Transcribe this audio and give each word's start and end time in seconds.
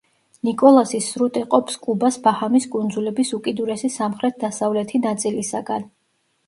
ნიკოლასის 0.47 1.09
სრუტე 1.15 1.43
ყოფს 1.51 1.77
კუბას 1.83 2.17
ბაჰამის 2.25 2.67
კუნძულების 2.77 3.35
უკიდურესი 3.41 3.93
სამხრეთ-დასავლეთი 4.01 5.05
ნაწილისაგან. 5.09 5.89